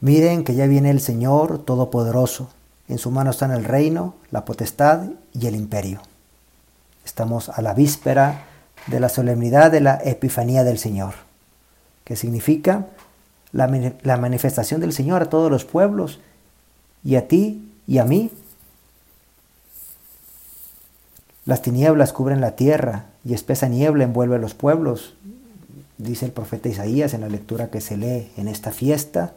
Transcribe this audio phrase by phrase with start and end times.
[0.00, 2.48] Miren que ya viene el Señor Todopoderoso.
[2.88, 6.00] En su mano están el reino, la potestad y el imperio.
[7.04, 8.46] Estamos a la víspera
[8.86, 11.14] de la solemnidad de la Epifanía del Señor,
[12.04, 12.86] que significa
[13.52, 13.68] la,
[14.02, 16.18] la manifestación del Señor a todos los pueblos
[17.04, 18.30] y a ti y a mí.
[21.44, 25.14] Las tinieblas cubren la tierra y espesa niebla envuelve a los pueblos,
[25.98, 29.34] dice el profeta Isaías en la lectura que se lee en esta fiesta.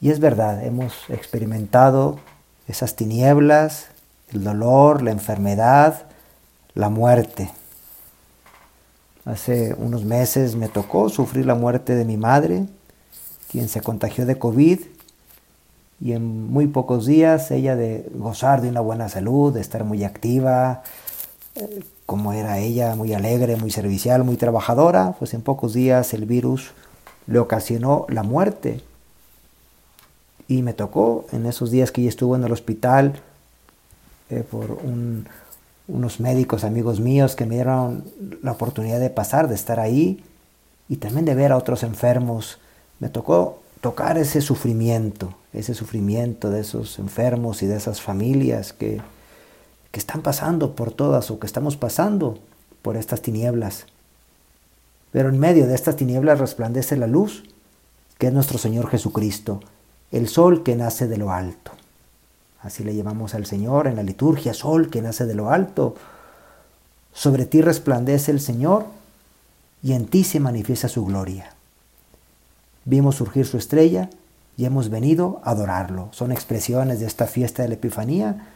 [0.00, 2.18] Y es verdad, hemos experimentado
[2.68, 3.88] esas tinieblas,
[4.32, 6.04] el dolor, la enfermedad,
[6.74, 7.50] la muerte.
[9.24, 12.66] Hace unos meses me tocó sufrir la muerte de mi madre,
[13.50, 14.80] quien se contagió de COVID
[16.00, 20.04] y en muy pocos días ella de gozar de una buena salud, de estar muy
[20.04, 20.82] activa,
[21.56, 26.24] eh, como era ella, muy alegre, muy servicial, muy trabajadora, pues en pocos días el
[26.24, 26.70] virus
[27.26, 28.82] le ocasionó la muerte.
[30.48, 33.20] Y me tocó en esos días que ella estuvo en el hospital
[34.30, 34.78] eh, por
[35.86, 38.04] unos médicos amigos míos que me dieron
[38.42, 40.24] la oportunidad de pasar, de estar ahí
[40.88, 42.58] y también de ver a otros enfermos.
[42.98, 49.02] Me tocó tocar ese sufrimiento, ese sufrimiento de esos enfermos y de esas familias que,
[49.90, 52.38] que están pasando por todas o que estamos pasando
[52.80, 53.84] por estas tinieblas.
[55.12, 57.44] Pero en medio de estas tinieblas resplandece la luz,
[58.18, 59.60] que es nuestro Señor Jesucristo,
[60.12, 61.72] el sol que nace de lo alto.
[62.60, 65.94] Así le llamamos al Señor en la liturgia, sol que nace de lo alto.
[67.12, 68.86] Sobre ti resplandece el Señor
[69.82, 71.52] y en ti se manifiesta su gloria.
[72.84, 74.10] Vimos surgir su estrella
[74.56, 76.08] y hemos venido a adorarlo.
[76.12, 78.48] Son expresiones de esta fiesta de la Epifanía,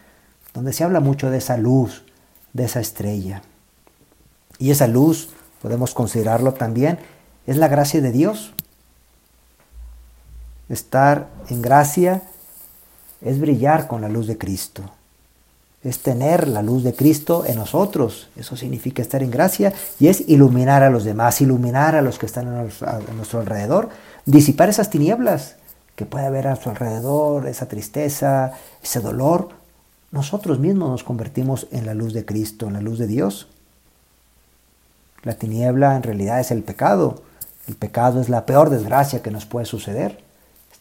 [0.53, 2.03] donde se habla mucho de esa luz,
[2.51, 3.41] de esa estrella.
[4.59, 5.29] Y esa luz,
[5.61, 6.99] podemos considerarlo también,
[7.47, 8.53] es la gracia de Dios.
[10.69, 12.21] Estar en gracia
[13.21, 14.83] es brillar con la luz de Cristo.
[15.83, 18.29] Es tener la luz de Cristo en nosotros.
[18.37, 22.25] Eso significa estar en gracia y es iluminar a los demás, iluminar a los que
[22.25, 22.63] están a
[23.13, 23.89] nuestro alrededor,
[24.25, 25.55] disipar esas tinieblas
[25.97, 29.49] que puede haber a su alrededor, esa tristeza, ese dolor.
[30.11, 33.47] Nosotros mismos nos convertimos en la luz de Cristo, en la luz de Dios.
[35.23, 37.21] La tiniebla en realidad es el pecado.
[37.67, 40.22] El pecado es la peor desgracia que nos puede suceder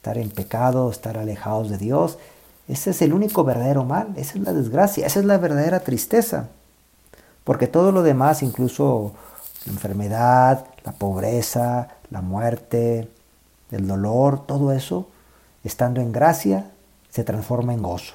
[0.03, 2.19] estar en pecado, estar alejados de Dios.
[2.67, 6.49] Ese es el único verdadero mal, esa es la desgracia, esa es la verdadera tristeza.
[7.45, 9.13] Porque todo lo demás, incluso
[9.65, 13.09] la enfermedad, la pobreza, la muerte,
[13.71, 15.07] el dolor, todo eso,
[15.63, 16.67] estando en gracia,
[17.09, 18.15] se transforma en gozo.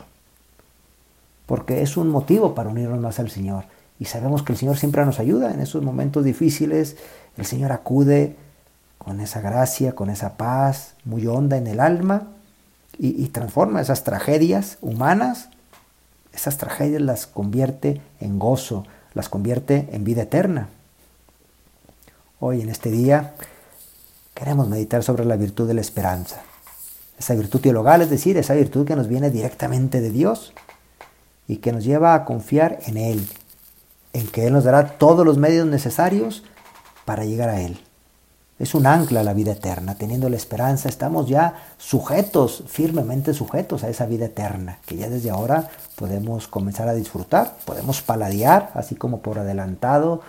[1.46, 3.64] Porque es un motivo para unirnos más al Señor.
[3.98, 6.98] Y sabemos que el Señor siempre nos ayuda en esos momentos difíciles.
[7.38, 8.36] El Señor acude
[9.08, 12.24] con esa gracia, con esa paz muy honda en el alma
[13.00, 15.48] y, transforma esas tragedias humanas,
[16.34, 20.68] esas tragedias las convierte en gozo, las convierte en vida eterna.
[22.42, 23.34] Hoy en este día
[24.34, 26.42] queremos meditar sobre la virtud de la esperanza.
[27.18, 30.54] Esa virtud teologal, es decir, esa virtud que nos viene directamente de Dios
[31.48, 33.26] y que nos lleva a confiar en Él,
[34.12, 36.44] en que Él nos dará todos los medios necesarios
[37.06, 37.87] para llegar a Él.
[38.60, 39.96] Es un ancla a la vida eterna.
[39.96, 45.30] Teniendo la esperanza, estamos ya sujetos, firmemente sujetos a esa vida eterna, que ya desde
[45.30, 50.22] ahora podemos comenzar a disfrutar, podemos paladear, así como por adelantado,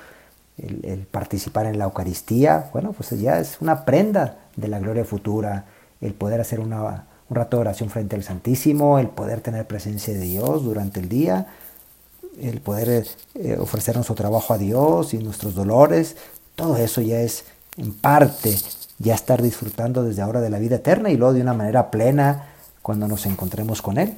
[0.59, 2.69] el, participar en la Eucaristía.
[2.73, 5.65] Bueno, pues ya es una prenda de la gloria futura,
[6.03, 10.13] el poder hacer una, un rato de oración frente al Santísimo, el poder tener presencia
[10.13, 11.47] de Dios durante el día,
[12.39, 16.17] el poder eh, ofrecer nuestro trabajo a Dios y nuestros dolores,
[16.55, 17.45] todo eso ya es
[17.79, 18.57] en parte
[18.99, 22.47] ya estar disfrutando desde ahora de la vida eterna y luego de una manera plena
[22.83, 24.15] cuando nos encontremos con Él.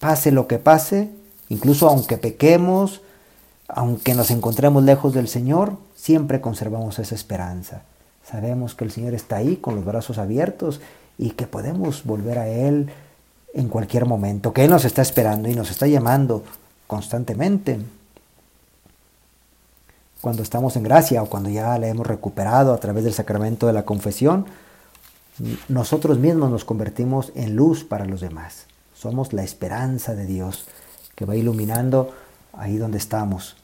[0.00, 1.10] Pase lo que pase,
[1.48, 3.00] incluso aunque pequemos,
[3.68, 7.82] aunque nos encontremos lejos del Señor, siempre conservamos esa esperanza.
[8.28, 10.80] Sabemos que el Señor está ahí con los brazos abiertos
[11.16, 12.90] y que podemos volver a Él
[13.54, 16.42] en cualquier momento, que Él nos está esperando y nos está llamando
[16.88, 17.78] constantemente
[20.24, 23.74] cuando estamos en gracia o cuando ya la hemos recuperado a través del sacramento de
[23.74, 24.46] la confesión,
[25.68, 28.64] nosotros mismos nos convertimos en luz para los demás.
[28.94, 30.66] Somos la esperanza de Dios
[31.14, 32.14] que va iluminando
[32.54, 33.58] ahí donde estamos.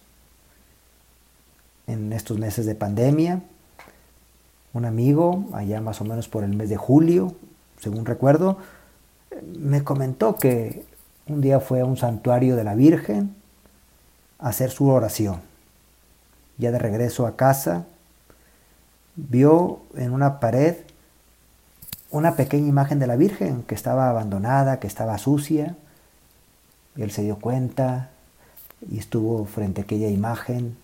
[1.86, 3.40] En estos meses de pandemia,
[4.74, 7.34] un amigo, allá más o menos por el mes de julio,
[7.80, 8.58] según recuerdo,
[9.58, 10.84] me comentó que
[11.26, 13.34] un día fue a un santuario de la Virgen
[14.38, 15.48] a hacer su oración
[16.60, 17.86] ya de regreso a casa,
[19.16, 20.76] vio en una pared
[22.10, 25.76] una pequeña imagen de la Virgen que estaba abandonada, que estaba sucia.
[26.96, 28.10] Él se dio cuenta
[28.90, 30.76] y estuvo frente a aquella imagen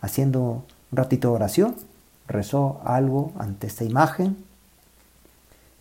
[0.00, 0.64] haciendo un
[0.96, 1.76] ratito de oración,
[2.26, 4.36] rezó algo ante esta imagen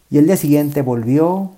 [0.09, 1.51] y el día siguiente volvió,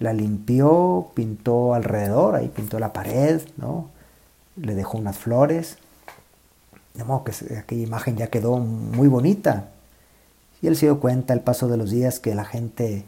[0.00, 3.88] la limpió, pintó alrededor, ahí pintó la pared, ¿no?
[4.56, 5.78] le dejó unas flores,
[6.96, 9.68] de que aquella imagen ya quedó muy bonita.
[10.62, 13.04] Y él se dio cuenta al paso de los días que la gente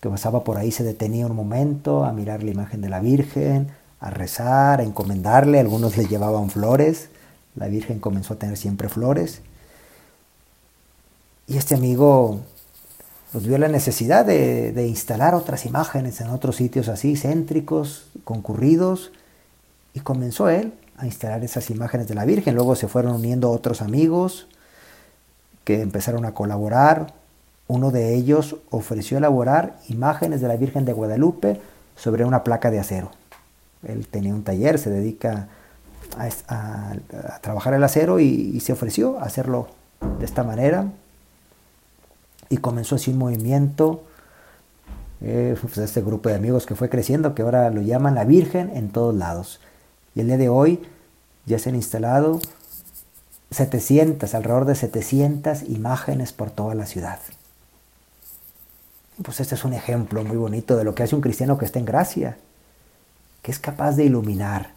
[0.00, 3.68] que pasaba por ahí se detenía un momento a mirar la imagen de la Virgen,
[4.00, 5.60] a rezar, a encomendarle.
[5.60, 7.08] Algunos le llevaban flores.
[7.54, 9.42] La Virgen comenzó a tener siempre flores.
[11.46, 12.40] Y este amigo
[13.30, 19.12] pues, vio la necesidad de instalar otras imágenes en otros sitios así, céntricos, concurridos.
[19.94, 22.54] Y comenzó él a instalar esas imágenes de la Virgen.
[22.54, 24.46] Luego se fueron uniendo otros amigos
[25.64, 27.12] que empezaron a colaborar.
[27.68, 31.60] Uno de ellos ofreció elaborar imágenes de la Virgen de Guadalupe
[31.96, 33.10] sobre una placa de acero.
[33.86, 35.48] Él tenía un taller, se dedica
[36.16, 36.94] a,
[37.40, 39.68] trabajar el acero y, se ofreció a hacerlo
[40.18, 40.86] de esta manera.
[42.48, 44.04] Y comenzó así un movimiento,
[45.22, 48.70] eh, pues, este grupo de amigos que fue creciendo, que ahora lo llaman la Virgen
[48.74, 49.60] en todos lados.
[50.14, 50.82] Y el día de hoy
[51.46, 52.40] ya se han instalado
[53.50, 57.18] 700, alrededor de 700 imágenes por toda la ciudad.
[59.22, 61.78] Pues este es un ejemplo muy bonito de lo que hace un cristiano que está
[61.78, 62.38] en gracia,
[63.42, 64.70] que es capaz de iluminar,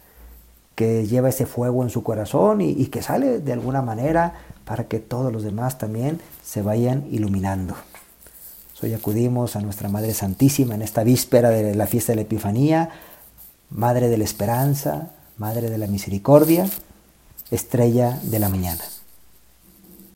[0.74, 4.34] que lleva ese fuego en su corazón y, y que sale de alguna manera
[4.64, 7.74] para que todos los demás también se vayan iluminando.
[8.82, 12.90] Hoy acudimos a nuestra Madre Santísima en esta víspera de la fiesta de la Epifanía,
[13.70, 16.68] Madre de la Esperanza, Madre de la Misericordia,
[17.50, 18.82] estrella de la mañana.